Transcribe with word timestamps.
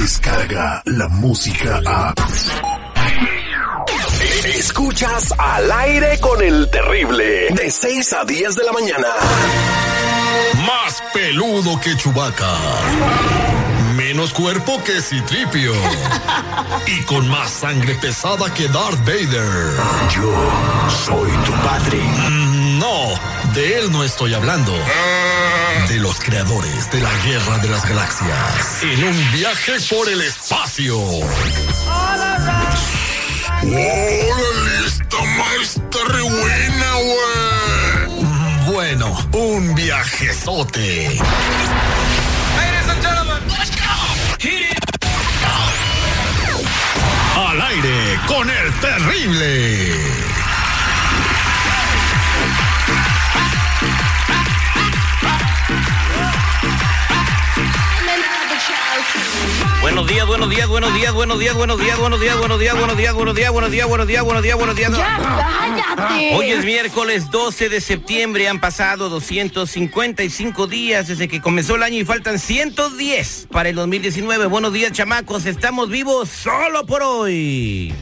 llega 0.00 0.82
la 0.86 1.08
música 1.08 1.80
a... 1.86 2.14
Escuchas 4.44 5.32
al 5.36 5.70
aire 5.70 6.18
con 6.20 6.42
el 6.42 6.70
terrible, 6.70 7.48
de 7.50 7.70
6 7.70 8.12
a 8.14 8.24
10 8.24 8.54
de 8.56 8.64
la 8.64 8.72
mañana. 8.72 9.08
Más 10.66 11.02
peludo 11.12 11.78
que 11.80 11.96
Chubaca. 11.96 12.56
Menos 13.94 14.32
cuerpo 14.32 14.82
que 14.84 15.02
Citripio. 15.02 15.72
Y 16.86 17.02
con 17.02 17.28
más 17.28 17.50
sangre 17.50 17.94
pesada 17.96 18.52
que 18.54 18.68
Darth 18.68 18.98
Vader. 19.00 19.74
Yo 20.14 20.32
soy 21.04 21.30
tu 21.44 21.52
padre. 21.62 21.98
Mm, 22.30 22.78
No, 22.78 23.08
de 23.52 23.78
él 23.78 23.92
no 23.92 24.02
estoy 24.02 24.32
hablando. 24.32 24.72
De 25.88 25.98
los 25.98 26.18
creadores 26.20 26.90
de 26.90 27.00
la 27.00 27.12
Guerra 27.24 27.58
de 27.58 27.68
las 27.68 27.88
Galaxias. 27.88 28.82
En 28.82 29.04
un 29.04 29.32
viaje 29.32 29.72
por 29.88 30.08
el 30.08 30.20
espacio. 30.20 30.98
¡Órale! 30.98 32.60
Esta 34.84 35.22
maestra 35.22 36.00
re 36.08 36.22
buena, 36.22 36.92
güey. 36.94 38.72
Bueno, 38.72 39.28
un 39.32 39.74
viajezote. 39.74 41.18
Al 47.36 47.60
aire 47.62 48.20
con 48.26 48.50
el 48.50 48.72
terrible. 48.80 50.29
Buenos 60.00 60.14
días, 60.14 60.26
buenos 60.26 60.48
días, 60.48 60.66
buenos 60.66 60.94
días, 60.94 61.12
buenos 61.12 61.38
días, 61.38 61.54
buenos 61.54 61.78
días, 61.78 61.98
buenos 61.98 62.18
días, 62.20 62.38
buenos 62.38 62.58
días, 62.58 62.74
buenos 62.74 62.96
días, 62.96 63.14
buenos 63.14 63.36
días, 63.36 63.52
buenos 63.52 63.70
días, 63.70 63.86
buenos 63.86 64.06
días, 64.06 64.24
buenos 64.24 64.42
días, 64.42 64.56
buenos 64.56 64.76
días. 64.76 64.90
cállate. 64.90 66.34
Hoy 66.36 66.50
es 66.52 66.64
miércoles 66.64 67.30
12 67.30 67.68
de 67.68 67.82
septiembre, 67.82 68.48
han 68.48 68.60
pasado 68.60 69.10
255 69.10 70.66
días 70.68 71.08
desde 71.08 71.28
que 71.28 71.42
comenzó 71.42 71.74
el 71.74 71.82
año 71.82 71.98
y 71.98 72.06
faltan 72.06 72.38
110 72.38 73.48
para 73.50 73.68
el 73.68 73.76
2019. 73.76 74.46
Buenos 74.46 74.72
días, 74.72 74.92
chamacos, 74.92 75.44
estamos 75.44 75.90
vivos 75.90 76.30
solo 76.30 76.86
por 76.86 77.02
hoy. 77.02 77.92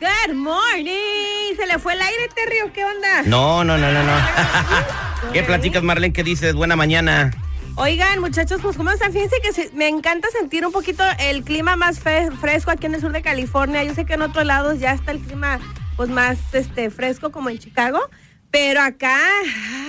Good 0.00 0.34
morning. 0.34 1.54
¿Se 1.56 1.64
le 1.68 1.78
fue 1.78 1.92
el 1.92 2.02
aire, 2.02 2.28
Terrio? 2.34 2.72
¿Qué 2.72 2.84
onda? 2.84 3.22
No, 3.24 3.62
no, 3.62 3.78
no, 3.78 3.92
no, 3.92 4.02
no. 4.02 5.32
¿Qué 5.32 5.44
platicas, 5.44 5.84
Marlene? 5.84 6.12
¿Qué 6.12 6.24
dices? 6.24 6.54
Buena 6.54 6.74
mañana. 6.74 7.30
Oigan, 7.78 8.20
muchachos, 8.20 8.60
pues 8.62 8.76
cómo 8.76 8.90
están. 8.90 9.12
Fíjense 9.12 9.36
que 9.42 9.52
se- 9.52 9.70
me 9.74 9.88
encanta 9.88 10.28
sentir 10.30 10.64
un 10.66 10.72
poquito 10.72 11.04
el 11.18 11.42
clima 11.44 11.76
más 11.76 12.00
fe- 12.00 12.30
fresco 12.40 12.70
aquí 12.70 12.86
en 12.86 12.94
el 12.94 13.00
sur 13.02 13.12
de 13.12 13.20
California. 13.20 13.84
Yo 13.84 13.94
sé 13.94 14.06
que 14.06 14.14
en 14.14 14.22
otros 14.22 14.46
lados 14.46 14.80
ya 14.80 14.92
está 14.92 15.12
el 15.12 15.18
clima 15.20 15.58
pues 15.96 16.08
más 16.08 16.38
este 16.52 16.90
fresco 16.90 17.30
como 17.32 17.50
en 17.50 17.58
Chicago, 17.58 18.00
pero 18.50 18.80
acá 18.82 19.18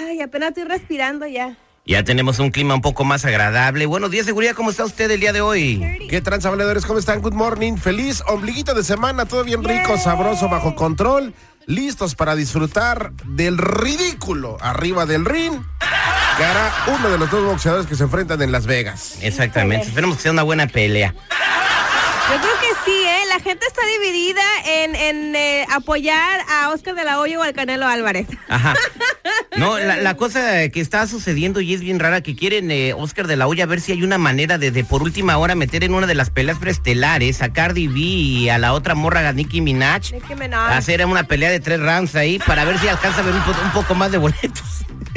ay, 0.08 0.20
apenas 0.22 0.50
estoy 0.50 0.66
respirando 0.66 1.28
ya. 1.28 1.56
Ya 1.86 2.04
tenemos 2.04 2.40
un 2.40 2.52
clima 2.52 2.76
un 2.76 2.82
poco 2.82 3.06
más 3.06 3.24
agradable. 3.24 3.86
Buenos 3.86 4.12
días, 4.12 4.26
seguridad, 4.26 4.54
¿cómo 4.54 4.70
está 4.72 4.84
usted 4.84 5.10
el 5.10 5.22
día 5.22 5.32
de 5.32 5.40
hoy? 5.40 5.82
¿Qué 6.09 6.20
tranza, 6.20 6.50
valedores? 6.50 6.86
¿Cómo 6.86 7.00
están? 7.00 7.22
Good 7.22 7.34
morning. 7.34 7.78
Feliz 7.78 8.22
ombliguito 8.28 8.74
de 8.74 8.84
semana. 8.84 9.26
Todo 9.26 9.46
bien 9.46 9.64
rico, 9.64 9.97
sabroso, 9.97 10.50
bajo 10.50 10.76
control. 10.76 11.34
Listos 11.66 12.16
para 12.16 12.36
disfrutar 12.36 13.14
del 13.26 13.58
ridículo 13.58 14.58
arriba 14.59 15.06
del 15.06 15.24
ring. 15.24 15.53
Que 16.38 16.46
hará 16.46 16.72
uno 16.88 17.09
de 17.09 17.18
los 17.18 17.31
dos 17.31 17.44
boxeadores 17.44 17.88
que 17.88 17.96
se 17.96 18.03
enfrentan 18.03 18.42
en 18.42 18.52
Las 18.52 18.68
Vegas. 18.68 19.18
Exactamente, 19.22 19.88
esperemos 19.88 20.18
que 20.18 20.24
sea 20.24 20.31
una 20.31 20.44
buena 20.44 20.68
pelea. 20.68 21.14
Yo 22.30 22.42
creo 22.42 22.56
que 22.67 22.91
sí, 22.91 22.97
¿eh? 23.05 23.22
La 23.29 23.39
gente 23.39 23.66
está 23.66 23.81
dividida 24.01 24.41
en, 24.66 24.95
en, 24.95 25.35
eh, 25.35 25.66
apoyar 25.73 26.41
a 26.50 26.69
Oscar 26.69 26.95
de 26.95 27.03
la 27.03 27.19
Hoya 27.19 27.39
o 27.39 27.44
al 27.44 27.53
Canelo 27.53 27.88
Álvarez. 27.88 28.28
Ajá. 28.47 28.73
No, 29.57 29.79
la, 29.79 29.97
la 29.97 30.16
cosa 30.16 30.69
que 30.69 30.79
está 30.79 31.07
sucediendo 31.07 31.61
y 31.61 31.73
es 31.73 31.81
bien 31.81 32.00
rara 32.00 32.22
que 32.22 32.35
quieren 32.35 32.69
eh, 32.69 32.94
Oscar 32.94 33.25
de 33.25 33.35
la 33.35 33.47
Hoya 33.47 33.63
a 33.63 33.67
ver 33.67 33.81
si 33.81 33.91
hay 33.91 34.03
una 34.03 34.17
manera 34.19 34.57
de, 34.59 34.69
de 34.72 34.83
por 34.83 35.01
última 35.01 35.38
hora 35.38 35.55
meter 35.55 35.83
en 35.83 35.95
una 35.95 36.05
de 36.05 36.13
las 36.13 36.29
peleas 36.29 36.59
preestelares 36.59 37.41
a 37.41 37.51
Cardi 37.51 37.88
B 37.88 37.97
y 38.00 38.50
a 38.50 38.57
la 38.59 38.73
otra 38.73 38.94
morra 38.94 39.28
a 39.28 39.34
Nicki 39.34 39.61
Minaj. 39.61 40.11
Nicki 40.13 40.35
Minaj. 40.35 40.73
Hacer 40.78 41.03
una 41.07 41.23
pelea 41.23 41.49
de 41.49 41.59
tres 41.59 41.79
rounds 41.79 42.16
ahí 42.16 42.38
para 42.39 42.66
ver 42.66 42.78
si 42.79 42.88
alcanza 42.88 43.22
a 43.22 43.23
ver 43.23 43.34
un, 43.34 43.41
po- 43.41 43.55
un 43.63 43.72
poco 43.72 43.95
más 43.95 44.11
de 44.11 44.19
boletos. 44.19 44.63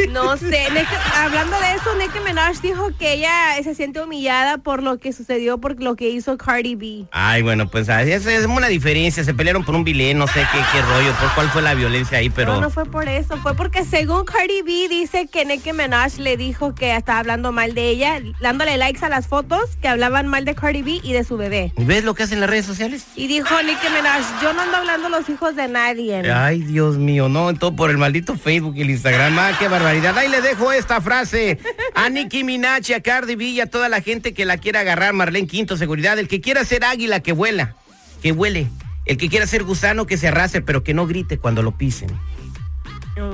No 0.09 0.35
sé, 0.39 0.67
Nicki- 0.71 1.15
hablando 1.15 1.59
de 1.61 1.73
eso, 1.75 1.95
Nicki 1.99 2.21
Minaj 2.21 2.61
dijo 2.63 2.89
que 2.99 3.15
ella 3.15 3.33
se 3.63 3.75
siente 3.75 4.01
humillada 4.01 4.57
por 4.57 4.83
lo 4.83 4.99
que 4.99 5.13
sucedió, 5.13 5.59
por 5.59 5.79
lo 5.83 5.95
que 5.95 6.09
hizo 6.09 6.39
Cardi 6.39 6.75
B. 6.75 7.05
Ay, 7.13 7.40
bueno, 7.43 7.69
pues 7.69 7.89
es, 7.89 8.27
es 8.27 8.47
una 8.47 8.69
diferencia. 8.69 9.25
Se 9.25 9.35
pelearon 9.35 9.65
por 9.65 9.75
un 9.75 9.85
bilé, 9.85 10.15
no 10.15 10.27
sé 10.27 10.47
qué, 10.53 10.59
qué 10.73 10.83
rollo, 10.83 11.13
por 11.21 11.35
cuál 11.35 11.51
fue 11.51 11.63
la 11.63 11.75
violencia 11.75 12.19
ahí, 12.19 12.31
pero. 12.31 12.55
No, 12.55 12.61
no 12.61 12.71
fue 12.71 12.85
por 12.87 13.09
eso, 13.09 13.37
fue 13.39 13.55
porque 13.55 13.85
según 13.85 14.25
Cardi 14.25 14.63
B 14.63 14.89
dice 14.89 15.27
que 15.27 15.45
Nicki 15.45 15.73
Minaj 15.73 16.19
le 16.19 16.37
dijo 16.37 16.75
que 16.75 16.95
estaba 16.97 17.21
hablando 17.21 17.53
mal 17.53 17.75
de 17.75 17.89
ella, 17.89 18.21
dándole 18.41 18.77
likes 18.77 19.05
a 19.05 19.09
las 19.09 19.27
fotos 19.27 19.77
que 19.81 19.89
hablaban 19.89 20.27
mal 20.27 20.45
de 20.45 20.55
Cardi 20.55 20.83
B 20.83 21.01
y 21.03 21.13
de 21.13 21.25
su 21.25 21.37
bebé. 21.37 21.73
¿Ves 21.77 22.05
lo 22.05 22.15
que 22.15 22.25
hacen 22.25 22.41
las 22.41 22.51
redes 22.51 22.67
sociales? 22.67 23.05
Y 23.17 23.27
dijo 23.27 23.55
Nicki 23.63 23.89
Minaj, 23.95 24.43
yo 24.43 24.53
no 24.53 24.63
ando 24.63 24.77
hablando 24.77 25.09
los 25.09 25.29
hijos 25.29 25.57
de 25.57 25.69
nadie. 25.69 26.31
Ay, 26.31 26.61
Dios 26.63 26.99
mío, 26.99 27.29
no, 27.29 27.53
todo 27.55 27.75
por 27.75 27.91
el 27.91 27.99
maldito 27.99 28.37
Facebook 28.37 28.75
y 28.77 28.83
el 28.83 28.91
Instagram. 28.91 29.39
Ah, 29.39 29.53
qué 29.59 29.69
barbaridad. 29.69 30.17
Ahí 30.17 30.29
le 30.29 30.41
dejo 30.41 30.73
esta 30.73 31.01
frase 31.01 31.59
a 31.95 32.09
Nicki 32.09 32.45
Minaj, 32.45 32.89
y 32.89 32.93
a 32.93 33.01
Cardi 33.01 33.35
B 33.35 33.45
y 33.45 33.61
a 33.61 33.67
toda 33.67 33.89
la 33.89 34.01
gente 34.01 34.33
que 34.35 34.45
la 34.45 34.59
quiera 34.59 34.81
agarrar, 34.81 35.13
Marlene 35.13 35.47
Quinto, 35.47 35.77
seguridad. 35.77 36.19
El 36.19 36.29
que 36.29 36.41
quiera 36.41 36.65
ser 36.65 36.85
águila, 36.85 37.21
que 37.21 37.30
vuela, 37.33 37.75
que 38.23 38.33
huele. 38.33 38.69
El 39.07 39.17
que 39.17 39.29
quiera 39.29 39.47
ser 39.47 39.65
gusano, 39.65 40.07
que 40.07 40.17
se 40.17 40.29
arrase, 40.29 40.61
pero 40.63 40.85
que 40.85 40.95
no 40.95 41.07
grite 41.07 41.39
cuando 41.39 41.63
lo 41.63 41.73
pisen. 41.73 42.11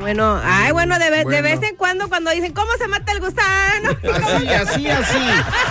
Bueno, 0.00 0.40
ay, 0.42 0.72
bueno, 0.72 0.98
de, 0.98 1.10
ve- 1.10 1.24
de 1.24 1.42
vez 1.42 1.62
en 1.62 1.76
cuando 1.76 2.08
cuando 2.08 2.30
dicen, 2.32 2.52
¿cómo 2.52 2.70
se 2.78 2.88
mata 2.88 3.12
el 3.12 3.20
gusano? 3.20 3.90
Así, 4.14 4.48
así, 4.48 4.88
así. 4.88 5.16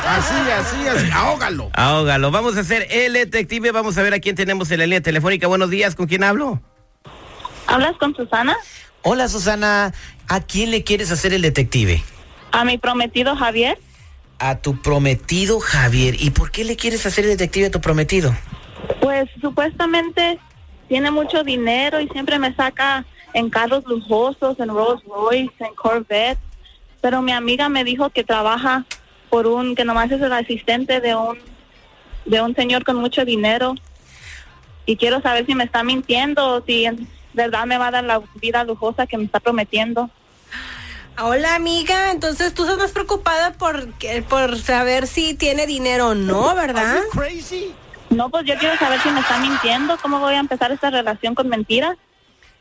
Así, 0.08 0.52
así, 0.52 0.88
así. 0.88 1.10
Ahógalo. 1.12 1.70
Ahógalo. 1.74 2.32
Vamos 2.32 2.56
a 2.56 2.62
hacer 2.62 2.88
el 2.92 3.14
detective. 3.14 3.72
Vamos 3.72 3.98
a 3.98 4.04
ver 4.04 4.14
a 4.14 4.20
quién 4.20 4.36
tenemos 4.36 4.72
en 4.72 4.80
la 4.80 4.86
línea 4.86 5.02
telefónica. 5.02 5.48
Buenos 5.48 5.70
días, 5.70 5.96
¿con 5.96 6.08
quién 6.08 6.24
hablo? 6.24 6.62
¿Hablas 7.68 7.98
con 7.98 8.16
Susana? 8.16 8.56
Hola, 9.02 9.28
Susana. 9.28 9.94
¿A 10.28 10.40
quién 10.42 10.72
le 10.72 10.84
quieres 10.84 11.12
hacer 11.12 11.34
el 11.34 11.42
detective? 11.42 12.02
A 12.52 12.64
mi 12.64 12.78
prometido 12.78 13.36
Javier. 13.36 13.78
A 14.40 14.60
tu 14.60 14.82
prometido 14.82 15.60
Javier. 15.60 16.16
¿Y 16.20 16.32
por 16.32 16.52
qué 16.52 16.64
le 16.64 16.76
quieres 16.76 17.06
hacer 17.06 17.26
detective 17.26 17.68
a 17.68 17.72
tu 17.72 17.82
prometido? 17.82 18.36
Pues 19.02 19.30
supuestamente 19.42 20.40
tiene 20.88 21.12
mucho 21.12 21.44
dinero 21.44 22.00
y 22.02 22.08
siempre 22.10 22.40
me 22.40 22.54
saca 22.54 23.06
en 23.34 23.50
carros 23.50 23.86
lujosos, 23.86 24.60
en 24.60 24.70
Rolls 24.70 25.04
Royce, 25.06 25.54
en 25.60 25.76
Corvette. 25.76 26.40
Pero 27.02 27.22
mi 27.22 27.32
amiga 27.32 27.70
me 27.70 27.84
dijo 27.84 28.10
que 28.10 28.24
trabaja 28.24 28.86
por 29.30 29.48
un, 29.48 29.76
que 29.76 29.86
nomás 29.86 30.12
es 30.12 30.22
el 30.22 30.32
asistente 30.32 31.02
de 31.02 31.16
un, 31.16 31.38
de 32.26 32.42
un 32.42 32.56
señor 32.56 32.84
con 32.84 32.98
mucho 32.98 33.26
dinero. 33.26 33.76
Y 34.86 34.98
quiero 34.98 35.22
saber 35.22 35.46
si 35.46 35.56
me 35.56 35.64
está 35.64 35.84
mintiendo 35.84 36.56
o 36.56 36.64
si 36.66 36.86
en 36.86 37.08
verdad 37.34 37.66
me 37.66 37.78
va 37.78 37.88
a 37.88 37.92
dar 37.92 38.04
la 38.04 38.22
vida 38.36 38.64
lujosa 38.64 39.08
que 39.08 39.18
me 39.18 39.26
está 39.26 39.40
prometiendo. 39.40 40.10
Hola 41.18 41.56
amiga, 41.56 42.12
entonces 42.12 42.54
tú 42.54 42.64
estás 42.64 42.78
más 42.78 42.92
preocupada 42.92 43.54
por, 43.54 43.94
que- 43.94 44.22
por 44.22 44.60
saber 44.60 45.08
si 45.08 45.34
tiene 45.34 45.66
dinero 45.66 46.10
o 46.10 46.16
no, 46.16 46.54
¿verdad? 46.56 46.98
Crazy. 47.14 47.74
No, 48.10 48.30
pues 48.30 48.46
yo 48.46 48.56
quiero 48.58 48.78
saber 48.78 49.00
si 49.02 49.10
me 49.10 49.22
está 49.22 49.38
mintiendo. 49.38 49.98
¿Cómo 50.02 50.20
voy 50.20 50.36
a 50.36 50.40
empezar 50.40 50.72
esta 50.72 50.90
relación 50.90 51.34
con 51.34 51.48
mentiras? 51.48 51.96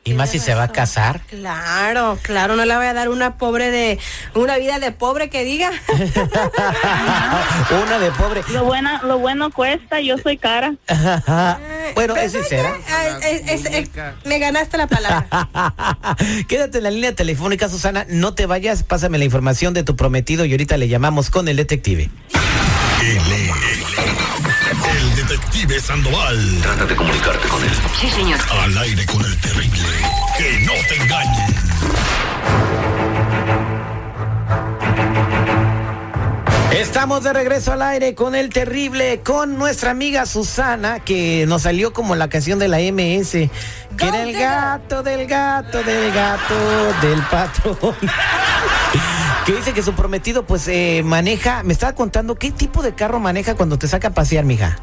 Y 0.06 0.12
más 0.14 0.30
si 0.30 0.38
se 0.38 0.54
va 0.54 0.64
a 0.64 0.68
casar. 0.68 1.22
Claro, 1.22 2.18
claro, 2.22 2.56
no 2.56 2.64
le 2.66 2.76
voy 2.76 2.84
a 2.86 2.92
dar 2.92 3.08
una 3.08 3.38
pobre 3.38 3.70
de, 3.70 3.98
una 4.34 4.58
vida 4.58 4.78
de 4.78 4.92
pobre 4.92 5.30
que 5.30 5.44
diga. 5.44 5.70
Una 7.86 7.98
de 7.98 8.10
pobre. 8.12 8.42
Lo, 8.48 8.64
buena, 8.64 9.00
lo 9.02 9.18
bueno 9.18 9.50
cuesta, 9.50 10.00
yo 10.00 10.18
soy 10.18 10.36
cara. 10.36 10.74
bueno, 11.94 12.16
es 12.16 12.32
sincera. 12.32 12.76
Ay, 12.88 13.40
es- 13.48 13.66
es- 13.66 13.72
es- 13.72 13.90
me 14.24 14.38
ganaste 14.38 14.76
la 14.76 14.86
palabra. 14.86 15.26
Quédate 16.48 16.78
en 16.78 16.84
la 16.84 16.90
línea 16.90 17.14
telefónica, 17.14 17.68
Susana. 17.68 18.06
No 18.08 18.34
te 18.34 18.46
vayas. 18.46 18.82
Pásame 18.82 19.18
la 19.18 19.24
información 19.24 19.74
de 19.74 19.82
tu 19.84 19.96
prometido 19.96 20.44
y 20.44 20.52
ahorita 20.52 20.76
le 20.76 20.88
llamamos 20.88 21.30
con 21.30 21.48
el 21.48 21.56
detective. 21.56 22.10
Es 23.02 25.00
el 25.00 25.16
detective 25.16 25.80
Sandoval. 25.80 26.58
Trata 26.62 26.86
de 26.86 26.96
comunicarte 26.96 27.48
con 27.48 27.62
él. 27.62 27.70
Sí, 28.00 28.08
señor. 28.10 28.38
Al 28.50 28.78
aire 28.78 29.04
con 29.06 29.24
el 29.24 29.36
terrible. 29.40 29.88
Que 30.38 30.60
no 30.64 30.72
te 30.88 30.96
engañen. 31.02 31.54
Estamos 36.74 37.22
de 37.22 37.32
regreso 37.32 37.72
al 37.72 37.82
aire 37.82 38.16
con 38.16 38.34
el 38.34 38.48
terrible, 38.50 39.20
con 39.20 39.56
nuestra 39.58 39.92
amiga 39.92 40.26
Susana, 40.26 40.98
que 40.98 41.44
nos 41.46 41.62
salió 41.62 41.92
como 41.92 42.16
la 42.16 42.28
canción 42.28 42.58
de 42.58 42.66
la 42.66 42.78
MS, 42.78 43.30
que 43.30 43.48
era 44.00 44.24
el 44.24 44.32
gato 44.32 45.04
del 45.04 45.28
gato 45.28 45.84
del 45.84 46.12
gato 46.12 46.54
del 47.00 47.22
patrón. 47.30 47.94
que 49.46 49.52
dice 49.52 49.72
que 49.72 49.84
su 49.84 49.92
prometido 49.92 50.44
pues 50.46 50.66
eh, 50.66 51.02
maneja, 51.04 51.62
me 51.62 51.72
estaba 51.72 51.94
contando 51.94 52.34
qué 52.34 52.50
tipo 52.50 52.82
de 52.82 52.92
carro 52.92 53.20
maneja 53.20 53.54
cuando 53.54 53.78
te 53.78 53.86
saca 53.86 54.08
a 54.08 54.12
pasear, 54.12 54.44
mija. 54.44 54.76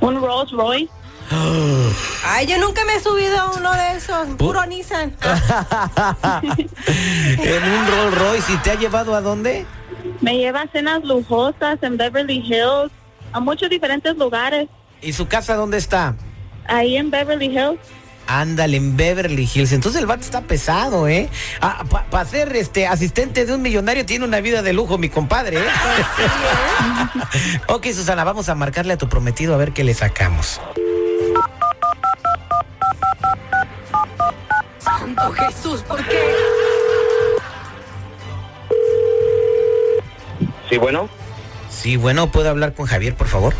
Un 0.00 0.20
Rolls 0.20 0.50
Royce. 0.50 0.90
Ay, 2.24 2.46
yo 2.46 2.58
nunca 2.58 2.84
me 2.86 2.96
he 2.96 3.00
subido 3.00 3.38
a 3.38 3.52
uno 3.52 3.72
de 3.72 3.92
esos. 3.96 4.28
Puro 4.36 4.66
Nissan. 4.66 5.14
en 7.38 7.62
un 7.62 7.86
Rolls 7.86 8.18
Royce. 8.18 8.52
¿Y 8.52 8.56
te 8.56 8.72
ha 8.72 8.74
llevado 8.74 9.14
a 9.14 9.20
dónde? 9.20 9.64
Me 10.20 10.36
lleva 10.36 10.62
a 10.62 10.68
cenas 10.68 11.04
lujosas 11.04 11.78
en 11.82 11.96
Beverly 11.96 12.38
Hills, 12.38 12.92
a 13.32 13.40
muchos 13.40 13.68
diferentes 13.68 14.16
lugares. 14.16 14.68
¿Y 15.02 15.12
su 15.12 15.28
casa 15.28 15.56
dónde 15.56 15.78
está? 15.78 16.14
Ahí 16.66 16.96
en 16.96 17.10
Beverly 17.10 17.46
Hills. 17.46 17.78
Ándale, 18.26 18.76
en 18.76 18.96
Beverly 18.96 19.48
Hills. 19.52 19.72
Entonces 19.72 20.00
el 20.00 20.06
vato 20.06 20.22
está 20.22 20.42
pesado, 20.42 21.06
¿eh? 21.06 21.28
Para 22.10 22.24
ser 22.24 22.54
este 22.56 22.86
asistente 22.86 23.46
de 23.46 23.54
un 23.54 23.62
millonario 23.62 24.04
tiene 24.04 24.24
una 24.24 24.40
vida 24.40 24.62
de 24.62 24.72
lujo, 24.72 24.98
mi 24.98 25.08
compadre, 25.08 25.58
¿eh? 25.58 25.68
ok, 27.68 27.86
Susana, 27.92 28.24
vamos 28.24 28.48
a 28.48 28.54
marcarle 28.54 28.94
a 28.94 28.98
tu 28.98 29.08
prometido 29.08 29.54
a 29.54 29.58
ver 29.58 29.72
qué 29.72 29.84
le 29.84 29.94
sacamos. 29.94 30.60
Santo 34.78 35.30
Jesús, 35.32 35.82
¿por 35.82 36.04
qué? 36.04 36.34
Sí, 40.68 40.78
bueno. 40.78 41.08
Sí, 41.70 41.96
bueno, 41.96 42.30
¿puedo 42.30 42.48
hablar 42.50 42.74
con 42.74 42.86
Javier, 42.86 43.14
por 43.14 43.28
favor? 43.28 43.54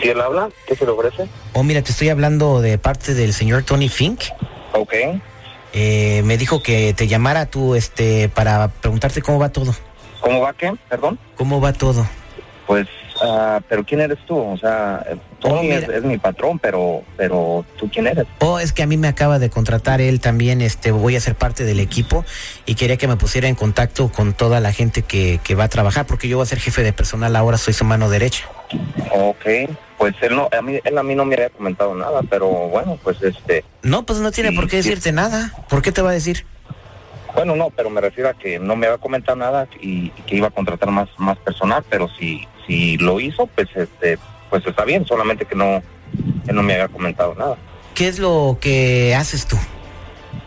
Sí, 0.00 0.08
él 0.08 0.20
habla. 0.20 0.48
¿Qué 0.66 0.76
se 0.76 0.84
le 0.84 0.92
ofrece? 0.92 1.28
Oh, 1.52 1.62
mira, 1.62 1.82
te 1.82 1.90
estoy 1.90 2.08
hablando 2.08 2.60
de 2.60 2.78
parte 2.78 3.14
del 3.14 3.32
señor 3.32 3.64
Tony 3.64 3.88
Fink. 3.88 4.22
Ok. 4.72 4.94
Eh, 5.72 6.22
me 6.24 6.38
dijo 6.38 6.62
que 6.62 6.94
te 6.94 7.08
llamara 7.08 7.46
tú, 7.46 7.74
este, 7.74 8.28
para 8.28 8.68
preguntarte 8.68 9.22
cómo 9.22 9.38
va 9.38 9.50
todo. 9.50 9.74
¿Cómo 10.20 10.40
va 10.40 10.52
qué? 10.52 10.72
Perdón. 10.88 11.18
¿Cómo 11.36 11.60
va 11.60 11.72
todo? 11.72 12.06
Pues, 12.66 12.86
ah, 13.22 13.60
pero 13.68 13.84
¿quién 13.84 14.00
eres 14.00 14.18
tú? 14.26 14.36
O 14.36 14.56
sea, 14.58 15.04
Tony 15.40 15.70
Oh, 15.72 15.74
es, 15.74 15.88
es 15.88 16.04
mi 16.04 16.18
patrón, 16.18 16.58
pero, 16.58 17.02
pero 17.16 17.64
¿tú 17.78 17.88
quién 17.90 18.06
eres? 18.06 18.26
Oh, 18.40 18.58
es 18.58 18.72
que 18.72 18.82
a 18.82 18.86
mí 18.86 18.96
me 18.96 19.08
acaba 19.08 19.38
de 19.38 19.50
contratar 19.50 20.00
él 20.00 20.20
también, 20.20 20.60
este, 20.60 20.90
voy 20.90 21.16
a 21.16 21.20
ser 21.20 21.34
parte 21.34 21.64
del 21.64 21.80
equipo 21.80 22.24
y 22.66 22.74
quería 22.74 22.96
que 22.96 23.08
me 23.08 23.16
pusiera 23.16 23.48
en 23.48 23.54
contacto 23.54 24.10
con 24.10 24.32
toda 24.32 24.60
la 24.60 24.72
gente 24.72 25.02
que, 25.02 25.40
que 25.44 25.54
va 25.54 25.64
a 25.64 25.68
trabajar, 25.68 26.06
porque 26.06 26.28
yo 26.28 26.36
voy 26.38 26.44
a 26.44 26.46
ser 26.48 26.58
jefe 26.60 26.82
de 26.82 26.92
personal 26.92 27.34
ahora, 27.36 27.58
soy 27.58 27.74
su 27.74 27.84
mano 27.84 28.08
derecha. 28.10 28.44
Ok. 29.12 29.46
Pues 29.96 30.14
él 30.20 30.36
no, 30.36 30.48
a 30.56 30.62
mí, 30.62 30.78
él 30.84 30.96
a 30.98 31.02
mí 31.02 31.14
no 31.16 31.24
me 31.24 31.34
había 31.34 31.50
comentado 31.50 31.94
nada, 31.94 32.20
pero 32.30 32.48
bueno, 32.48 32.98
pues 33.02 33.20
este, 33.22 33.64
No, 33.82 34.06
pues 34.06 34.20
no 34.20 34.30
tiene 34.30 34.50
Sí, 34.50 34.56
por 34.56 34.68
qué 34.68 34.82
sí. 34.82 34.88
decirte 34.90 35.10
nada. 35.12 35.52
¿Por 35.68 35.82
qué 35.82 35.90
te 35.92 36.02
va 36.02 36.10
a 36.10 36.14
decir? 36.14 36.44
bueno, 37.34 37.54
no, 37.54 37.70
pero 37.70 37.88
me 37.90 38.00
refiero 38.00 38.30
a 38.30 38.34
que 38.34 38.58
no 38.58 38.74
me 38.74 38.86
había 38.86 38.98
comentado 38.98 39.36
nada 39.36 39.68
y, 39.80 40.06
y 40.16 40.22
que 40.26 40.34
iba 40.36 40.48
a 40.48 40.50
contratar 40.50 40.90
más, 40.90 41.08
más 41.18 41.38
personal, 41.38 41.84
pero 41.88 42.08
si, 42.18 42.48
si 42.68 42.96
lo 42.98 43.18
hizo, 43.18 43.46
pues 43.48 43.66
este, 43.74 44.18
pues 44.50 44.64
está 44.64 44.84
bien, 44.84 45.04
solamente 45.04 45.44
que 45.44 45.56
no, 45.56 45.82
él 46.46 46.54
no 46.54 46.62
me 46.62 46.74
había 46.74 46.86
comentado 46.88 47.34
nada. 47.34 47.56
¿Qué 47.96 48.06
es 48.06 48.20
lo 48.20 48.56
que 48.60 49.14
haces 49.16 49.46
tú? 49.46 49.56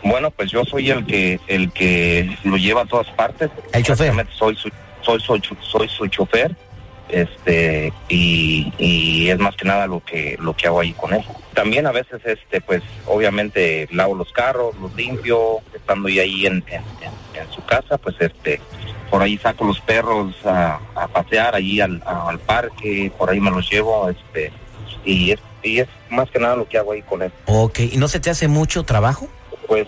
Bueno, 0.02 0.30
pues 0.30 0.50
yo 0.50 0.64
soy 0.64 0.88
el 0.90 1.04
que 1.04 1.38
el 1.48 1.70
que 1.72 2.34
lo 2.44 2.56
lleva 2.56 2.82
a 2.82 2.86
todas 2.86 3.08
partes. 3.10 3.50
El 3.74 3.82
chofer. 3.84 4.12
Soy 4.38 4.56
su, 4.56 4.70
soy, 5.02 5.20
soy, 5.20 5.42
soy 5.60 5.88
su 5.88 6.06
chofer. 6.06 6.56
Este 7.08 7.92
y, 8.08 8.72
y 8.78 9.28
es 9.28 9.38
más 9.38 9.54
que 9.56 9.66
nada 9.66 9.86
lo 9.86 10.02
que 10.02 10.36
lo 10.40 10.54
que 10.56 10.66
hago 10.66 10.80
ahí 10.80 10.92
con 10.94 11.12
él. 11.12 11.22
También 11.52 11.86
a 11.86 11.92
veces 11.92 12.20
este 12.24 12.60
pues 12.62 12.82
obviamente 13.06 13.86
lavo 13.92 14.14
los 14.14 14.32
carros, 14.32 14.74
los 14.80 14.94
limpio, 14.94 15.58
estando 15.74 16.08
yo 16.08 16.22
ahí 16.22 16.46
en, 16.46 16.64
en, 16.68 16.80
en- 17.02 17.42
en 17.42 17.50
su 17.52 17.62
casa, 17.64 17.98
pues 17.98 18.14
este 18.20 18.60
por 19.12 19.20
ahí 19.22 19.36
saco 19.36 19.66
los 19.66 19.78
perros 19.80 20.34
a, 20.46 20.80
a 20.94 21.06
pasear 21.06 21.54
allí 21.54 21.82
al, 21.82 22.02
a- 22.06 22.30
al 22.30 22.38
parque, 22.38 23.12
por 23.18 23.28
ahí 23.28 23.40
me 23.40 23.50
los 23.50 23.70
llevo, 23.70 24.08
este 24.08 24.50
y 25.04 25.32
es, 25.32 25.38
y 25.62 25.80
es 25.80 25.88
más 26.08 26.30
que 26.30 26.38
nada 26.38 26.56
lo 26.56 26.66
que 26.66 26.78
hago 26.78 26.92
ahí 26.92 27.02
con 27.02 27.20
él. 27.20 27.30
Ok, 27.44 27.80
¿y 27.80 27.98
no 27.98 28.08
se 28.08 28.20
te 28.20 28.30
hace 28.30 28.48
mucho 28.48 28.84
trabajo? 28.84 29.28
Pues 29.68 29.86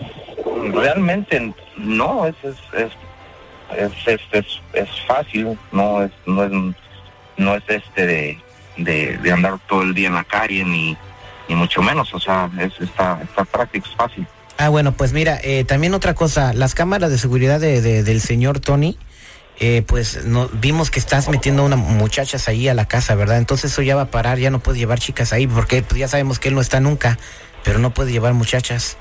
realmente 0.73 1.53
no, 1.75 2.27
es 2.27 2.35
es 2.43 2.55
es 2.77 2.91
es, 3.75 3.91
es, 4.07 4.21
es- 4.31 4.61
es 4.73 4.89
fácil, 5.07 5.57
no 5.71 6.03
es 6.03 6.11
no 6.27 6.43
es 6.43 6.51
no 7.37 7.55
es 7.55 7.63
este 7.67 8.05
de, 8.05 8.39
de, 8.77 9.17
de 9.17 9.31
andar 9.31 9.57
todo 9.67 9.81
el 9.81 9.95
día 9.95 10.07
en 10.09 10.13
la 10.15 10.23
calle 10.23 10.63
ni 10.63 10.95
ni 11.49 11.55
mucho 11.55 11.81
menos, 11.81 12.13
o 12.13 12.19
sea, 12.19 12.47
es 12.59 12.73
está 12.79 13.19
está 13.23 13.43
práctico, 13.43 13.87
es 13.89 13.95
fácil. 13.95 14.27
Ah, 14.57 14.69
bueno, 14.69 14.93
pues 14.93 15.11
mira, 15.13 15.37
eh, 15.43 15.63
también 15.65 15.93
otra 15.93 16.13
cosa, 16.13 16.53
las 16.53 16.75
cámaras 16.75 17.09
de 17.11 17.17
seguridad 17.17 17.59
de, 17.59 17.81
de- 17.81 18.03
del 18.03 18.21
señor 18.21 18.59
Tony, 18.61 18.97
eh, 19.59 19.83
pues 19.87 20.25
no, 20.25 20.49
vimos 20.49 20.91
que 20.91 20.99
estás 20.99 21.29
metiendo 21.29 21.63
a 21.63 21.65
unas 21.65 21.79
muchachas 21.79 22.47
ahí 22.47 22.67
a 22.67 22.73
la 22.73 22.87
casa, 22.87 23.15
¿verdad? 23.15 23.37
Entonces 23.37 23.71
eso 23.71 23.81
ya 23.81 23.95
va 23.95 24.03
a 24.03 24.11
parar, 24.11 24.37
ya 24.37 24.49
no 24.49 24.59
puedes 24.59 24.79
llevar 24.79 24.99
chicas 24.99 25.31
ahí, 25.31 25.47
porque 25.47 25.81
pues, 25.81 25.99
ya 25.99 26.07
sabemos 26.07 26.39
que 26.39 26.49
él 26.49 26.55
no 26.55 26.61
está 26.61 26.79
nunca, 26.79 27.17
pero 27.63 27.79
no 27.79 27.93
puede 27.93 28.11
llevar 28.11 28.33
muchachas. 28.33 28.97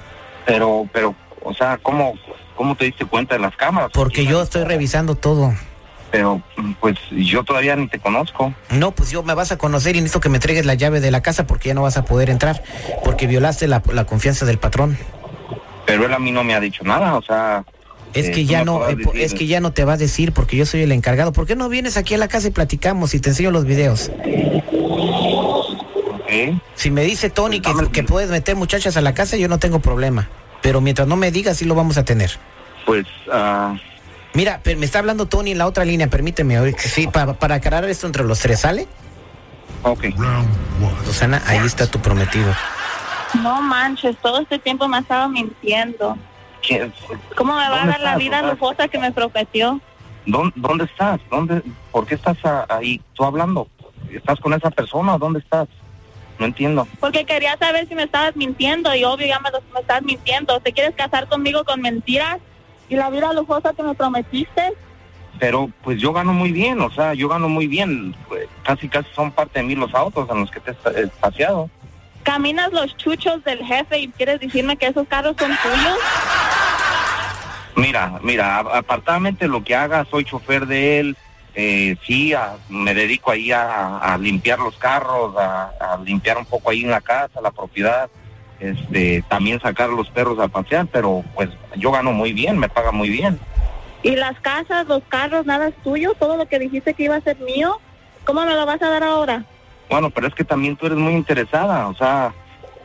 Pero 0.46 0.88
pero 0.92 1.14
o 1.42 1.54
sea, 1.54 1.78
¿cómo 1.82 2.14
cómo 2.56 2.76
te 2.76 2.84
diste 2.86 3.04
cuenta 3.04 3.34
de 3.34 3.40
las 3.40 3.56
cámaras? 3.56 3.90
Porque 3.92 4.26
yo 4.26 4.42
estoy 4.42 4.64
revisando 4.64 5.16
todo. 5.16 5.54
Pero 6.12 6.40
pues 6.80 6.96
yo 7.10 7.42
todavía 7.42 7.74
ni 7.74 7.88
te 7.88 7.98
conozco. 7.98 8.54
No, 8.70 8.92
pues 8.92 9.10
yo 9.10 9.24
me 9.24 9.34
vas 9.34 9.50
a 9.50 9.58
conocer 9.58 9.96
y 9.96 10.00
necesito 10.00 10.20
que 10.20 10.28
me 10.28 10.36
entregues 10.36 10.64
la 10.64 10.74
llave 10.74 11.00
de 11.00 11.10
la 11.10 11.22
casa 11.22 11.44
porque 11.44 11.70
ya 11.70 11.74
no 11.74 11.82
vas 11.82 11.96
a 11.96 12.04
poder 12.04 12.30
entrar, 12.30 12.62
porque 13.02 13.26
violaste 13.26 13.66
la, 13.66 13.82
la 13.92 14.04
confianza 14.04 14.46
del 14.46 14.58
patrón. 14.58 14.96
Pero 15.86 16.06
él 16.06 16.14
a 16.14 16.20
mí 16.20 16.30
no 16.30 16.44
me 16.44 16.54
ha 16.54 16.60
dicho 16.60 16.84
nada, 16.84 17.16
o 17.16 17.22
sea, 17.22 17.64
Es 18.14 18.30
que 18.30 18.44
ya 18.44 18.64
no, 18.64 18.88
eh, 18.88 18.96
es 19.14 19.34
que 19.34 19.46
ya 19.46 19.60
no 19.60 19.72
te 19.72 19.84
va 19.84 19.94
a 19.94 19.96
decir 19.96 20.32
porque 20.32 20.56
yo 20.56 20.66
soy 20.66 20.82
el 20.82 20.92
encargado. 20.92 21.32
¿Por 21.32 21.46
qué 21.46 21.56
no 21.56 21.68
vienes 21.68 21.96
aquí 21.96 22.14
a 22.14 22.18
la 22.18 22.28
casa 22.28 22.48
y 22.48 22.50
platicamos 22.50 23.14
y 23.14 23.20
te 23.20 23.30
enseño 23.30 23.50
los 23.50 23.64
videos? 23.64 24.10
Si 26.74 26.90
me 26.90 27.04
dice 27.04 27.30
Tony 27.30 27.60
que, 27.60 27.72
que 27.92 28.02
puedes 28.02 28.30
meter 28.30 28.56
muchachas 28.56 28.96
a 28.96 29.00
la 29.00 29.14
casa, 29.14 29.36
yo 29.36 29.48
no 29.48 29.58
tengo 29.58 29.80
problema. 29.80 30.28
Pero 30.62 30.80
mientras 30.80 31.06
no 31.06 31.16
me 31.16 31.30
digas, 31.30 31.58
sí 31.58 31.64
lo 31.64 31.74
vamos 31.74 31.98
a 31.98 32.04
tener. 32.04 32.32
Pues 32.86 33.06
ah, 33.30 33.76
Mira, 34.34 34.60
me 34.64 34.84
está 34.84 34.98
hablando 34.98 35.26
Tony 35.26 35.52
en 35.52 35.58
la 35.58 35.66
otra 35.66 35.84
línea, 35.84 36.08
permíteme. 36.08 36.74
Sí, 36.78 37.06
para, 37.06 37.34
para 37.34 37.56
aclarar 37.56 37.84
esto 37.84 38.06
entre 38.06 38.24
los 38.24 38.40
tres, 38.40 38.60
¿sale? 38.60 38.88
ok. 39.82 40.06
Susana, 41.04 41.40
ahí 41.46 41.64
está 41.64 41.86
tu 41.86 42.00
prometido. 42.00 42.52
No 43.42 43.62
manches, 43.62 44.16
todo 44.18 44.40
este 44.40 44.58
tiempo 44.58 44.88
me 44.88 44.96
ha 44.96 45.00
estado 45.00 45.28
mintiendo. 45.28 46.18
¿Quién- 46.66 46.92
¿Cómo 47.36 47.52
me 47.54 47.60
va 47.60 47.66
a 47.66 47.78
¿Dónde 47.78 47.92
dar 47.92 48.00
la 48.00 48.16
vida 48.16 48.42
lujosa 48.42 48.88
que 48.88 48.98
me 48.98 49.12
prometió? 49.12 49.80
¿Dónde, 50.26 50.52
dónde 50.56 50.84
estás? 50.84 51.20
¿Dónde, 51.30 51.62
¿Por 51.92 52.06
qué 52.06 52.14
estás 52.14 52.36
ahí 52.68 53.00
tú 53.14 53.24
hablando? 53.24 53.68
¿Estás 54.10 54.40
con 54.40 54.52
esa 54.54 54.70
persona 54.70 55.14
o 55.14 55.18
dónde 55.18 55.40
estás? 55.40 55.68
No 56.38 56.46
entiendo. 56.46 56.88
Porque 57.00 57.24
quería 57.24 57.56
saber 57.58 57.86
si 57.88 57.94
me 57.94 58.04
estabas 58.04 58.34
mintiendo 58.34 58.94
y 58.94 59.04
obvio 59.04 59.26
ya 59.26 59.38
me, 59.40 59.50
me 59.72 59.80
estás 59.80 60.02
mintiendo. 60.02 60.58
¿Te 60.60 60.72
quieres 60.72 60.94
casar 60.94 61.28
conmigo 61.28 61.64
con 61.64 61.80
mentiras? 61.80 62.38
¿Y 62.88 62.96
la 62.96 63.10
vida 63.10 63.32
lujosa 63.32 63.72
que 63.72 63.82
me 63.82 63.94
prometiste? 63.94 64.72
Pero 65.38 65.70
pues 65.82 66.00
yo 66.00 66.12
gano 66.12 66.32
muy 66.32 66.52
bien, 66.52 66.80
o 66.80 66.90
sea, 66.90 67.14
yo 67.14 67.28
gano 67.28 67.48
muy 67.48 67.66
bien. 67.66 68.14
Pues, 68.28 68.46
casi 68.62 68.88
casi 68.88 69.08
son 69.14 69.30
parte 69.32 69.60
de 69.60 69.66
mí 69.66 69.74
los 69.74 69.92
autos 69.94 70.28
en 70.30 70.40
los 70.40 70.50
que 70.50 70.60
te 70.60 70.70
he 70.96 71.06
paseado. 71.08 71.68
¿Caminas 72.22 72.72
los 72.72 72.96
chuchos 72.96 73.42
del 73.44 73.64
jefe 73.64 73.98
y 73.98 74.08
quieres 74.08 74.40
decirme 74.40 74.76
que 74.76 74.86
esos 74.86 75.06
carros 75.08 75.36
son 75.38 75.50
tuyos? 75.62 75.98
Mira, 77.76 78.20
mira, 78.22 78.58
apartadamente 78.58 79.48
lo 79.48 79.62
que 79.64 79.74
haga, 79.74 80.06
soy 80.10 80.24
chofer 80.24 80.66
de 80.66 81.00
él. 81.00 81.16
Eh, 81.56 81.96
sí, 82.04 82.32
a- 82.34 82.56
me 82.68 82.94
dedico 82.94 83.30
ahí 83.30 83.52
a, 83.52 83.98
a 83.98 84.18
limpiar 84.18 84.58
los 84.58 84.76
carros, 84.76 85.36
a, 85.36 85.70
a 85.80 85.96
limpiar 86.04 86.36
un 86.38 86.44
poco 86.46 86.70
ahí 86.70 86.82
en 86.84 86.90
la 86.90 87.00
casa, 87.00 87.40
la 87.40 87.50
propiedad. 87.50 88.08
Este, 88.60 89.22
también 89.28 89.60
sacar 89.60 89.88
los 89.90 90.08
perros 90.10 90.38
a 90.38 90.48
pasear, 90.48 90.86
pero 90.90 91.24
pues 91.34 91.50
yo 91.76 91.90
gano 91.90 92.12
muy 92.12 92.32
bien, 92.32 92.58
me 92.58 92.68
paga 92.68 92.92
muy 92.92 93.08
bien. 93.10 93.38
¿Y 94.02 94.14
las 94.16 94.38
casas, 94.40 94.86
los 94.86 95.02
carros, 95.08 95.44
nada 95.46 95.68
es 95.68 95.74
tuyo? 95.82 96.14
¿Todo 96.14 96.36
lo 96.36 96.46
que 96.46 96.58
dijiste 96.58 96.94
que 96.94 97.04
iba 97.04 97.16
a 97.16 97.20
ser 97.20 97.38
mío? 97.40 97.78
¿Cómo 98.24 98.44
me 98.44 98.54
lo 98.54 98.64
vas 98.66 98.80
a 98.82 98.88
dar 98.90 99.02
ahora? 99.02 99.44
Bueno, 99.90 100.10
pero 100.10 100.26
es 100.28 100.34
que 100.34 100.44
también 100.44 100.76
tú 100.76 100.86
eres 100.86 100.98
muy 100.98 101.12
interesada, 101.14 101.88
o 101.88 101.94
sea, 101.94 102.32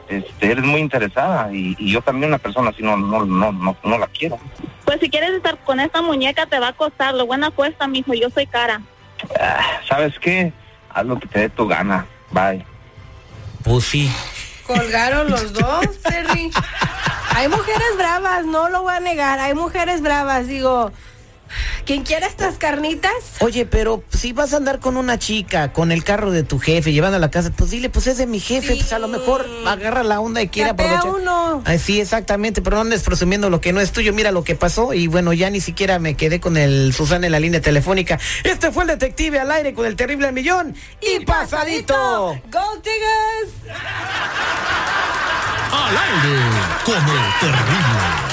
este, 0.10 0.52
eres 0.52 0.66
muy 0.66 0.82
interesada 0.82 1.54
y, 1.54 1.76
y 1.78 1.92
yo 1.92 2.02
también 2.02 2.30
una 2.30 2.40
persona 2.40 2.72
así 2.72 2.82
no, 2.82 2.98
no, 2.98 3.26
no, 3.26 3.52
no, 3.52 3.78
no 3.84 3.98
la 3.98 4.08
quiero. 4.08 4.40
Pues 4.86 5.00
si 5.00 5.10
quieres 5.10 5.32
estar 5.32 5.58
con 5.60 5.80
esta 5.80 6.02
muñeca 6.02 6.48
te 6.48 6.60
va 6.60 6.70
a 6.70 6.74
costar. 6.74 7.14
Lo 7.14 7.28
buena 7.28 7.52
cuesta, 7.52 7.88
mijo. 7.88 8.14
Yo 8.16 8.30
soy 8.32 8.48
cara. 8.48 8.82
Ah, 9.40 9.82
¿Sabes 9.88 10.18
qué? 10.20 10.52
Haz 10.92 11.06
lo 11.06 11.20
que 11.20 11.28
te 11.28 11.40
dé 11.42 11.50
tu 11.50 11.68
gana. 11.68 12.08
Bye. 12.32 12.66
Pues 13.64 13.86
sí. 13.86 14.12
Colgaron 14.66 15.30
los 15.30 15.54
dos, 15.54 16.02
Terry. 16.02 16.52
Hay 17.36 17.48
mujeres 17.48 17.98
bravas, 17.98 18.46
no 18.46 18.70
lo 18.70 18.82
voy 18.82 18.96
a 18.96 19.00
negar. 19.00 19.40
Hay 19.40 19.54
mujeres 19.54 20.02
bravas, 20.02 20.48
digo. 20.48 20.92
¿Quién 21.86 22.04
quiere 22.04 22.26
estas 22.28 22.58
carnitas? 22.58 23.12
Oye, 23.40 23.66
pero 23.66 24.04
si 24.16 24.32
vas 24.34 24.54
a 24.54 24.58
andar 24.58 24.80
con 24.80 24.98
una 24.98 25.18
chica, 25.18 25.74
con 25.74 25.92
el 25.92 26.04
carro 26.04 26.32
de 26.32 26.44
tu 26.44 26.60
jefe, 26.60 26.92
llevando 26.94 27.18
a 27.18 27.20
la 27.20 27.32
casa, 27.32 27.52
pues 27.56 27.72
dile, 27.72 27.90
pues 27.90 28.08
es 28.08 28.18
de 28.18 28.28
mi 28.28 28.40
jefe, 28.40 28.74
Sí. 28.74 28.80
pues 28.80 28.94
a 28.94 29.00
lo 29.00 29.08
mejor 29.08 29.46
agarra 29.66 30.04
la 30.04 30.20
onda 30.20 30.42
y 30.42 30.50
quiere 30.50 30.70
aprovechar. 30.72 31.08
uno. 31.08 31.64
Ah, 31.66 31.78
sí, 31.78 32.00
exactamente, 32.00 32.62
pero 32.62 32.76
no 32.78 32.82
andes 32.82 33.04
presumiendo 33.04 33.50
lo 33.50 33.60
que 33.62 33.74
no 33.74 33.82
es 33.82 33.92
tuyo. 33.92 34.14
Mira 34.14 34.32
lo 34.32 34.44
que 34.44 34.56
pasó 34.56 34.94
y 34.94 35.08
bueno, 35.08 35.34
ya 35.34 35.50
ni 35.50 35.62
siquiera 35.62 35.98
me 36.00 36.16
quedé 36.16 36.40
con 36.40 36.58
el 36.58 36.94
Susana 36.94 37.26
en 37.26 37.32
la 37.32 37.40
línea 37.40 37.62
telefónica. 37.62 38.20
Este 38.44 38.72
fue 38.72 38.84
el 38.84 38.90
detective 38.90 39.40
al 39.40 39.52
aire 39.52 39.74
con 39.74 39.86
el 39.86 39.96
terrible 39.96 40.28
al 40.28 40.34
millón 40.34 40.76
y, 41.02 41.26
pasadito. 41.26 41.96
¡Gold 42.52 42.84
Diggers! 42.84 43.74
Al 45.72 45.98
aire 45.98 46.40
con 46.86 46.96
el 46.96 47.40
terrible. 47.40 48.29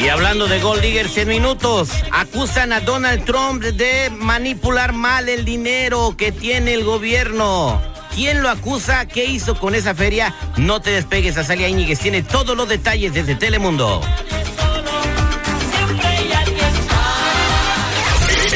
Y 0.00 0.08
hablando 0.08 0.46
de 0.46 0.60
Gold 0.60 0.80
Diggers 0.80 1.16
en 1.16 1.28
minutos, 1.28 1.90
acusan 2.12 2.72
a 2.72 2.80
Donald 2.80 3.24
Trump 3.24 3.62
de 3.62 4.10
manipular 4.10 4.92
mal 4.92 5.28
el 5.28 5.44
dinero 5.44 6.14
que 6.16 6.30
tiene 6.30 6.74
el 6.74 6.84
gobierno. 6.84 7.82
¿Quién 8.14 8.42
lo 8.42 8.48
acusa? 8.48 9.06
¿Qué 9.06 9.24
hizo 9.24 9.58
con 9.58 9.74
esa 9.74 9.94
feria? 9.94 10.34
No 10.56 10.80
te 10.80 10.90
despegues, 10.90 11.36
Azalia 11.36 11.68
Íñiguez 11.68 11.98
tiene 11.98 12.22
todos 12.22 12.56
los 12.56 12.68
detalles 12.68 13.12
desde 13.12 13.34
Telemundo. 13.34 14.00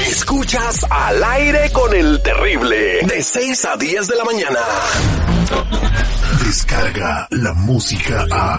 Escuchas 0.09 0.87
al 0.91 1.25
aire 1.25 1.71
con 1.73 1.95
el 1.95 2.23
terrible. 2.23 3.01
De 3.07 3.23
6 3.23 3.65
a 3.65 3.77
10 3.77 4.07
de 4.07 4.17
la 4.17 4.25
mañana. 4.25 4.61
Descarga 6.45 7.27
la 7.31 7.53
música 7.55 8.27
a. 8.31 8.59